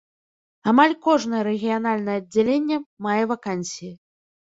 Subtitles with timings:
[0.71, 3.97] Амаль кожнае рэгіянальнае аддзяленне мае вакансіі.